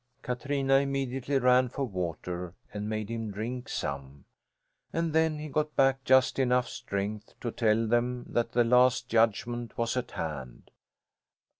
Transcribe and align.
Katrina 0.23 0.77
immediately 0.77 1.37
ran 1.37 1.69
for 1.69 1.85
water 1.85 2.55
and 2.73 2.89
made 2.89 3.07
him 3.07 3.29
drink 3.29 3.69
some; 3.69 4.25
and 4.91 5.13
then 5.13 5.37
he 5.37 5.47
got 5.47 5.75
back 5.75 6.03
just 6.03 6.39
enough 6.39 6.67
strength 6.67 7.35
to 7.39 7.51
tell 7.51 7.85
them 7.85 8.25
that 8.27 8.53
the 8.53 8.63
Last 8.63 9.07
judgment 9.07 9.77
was 9.77 9.95
at 9.95 10.09
hand. 10.09 10.71